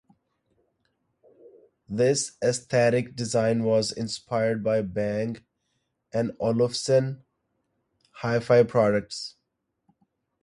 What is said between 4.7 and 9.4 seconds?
Bang and Olufsen Hi-Fi products.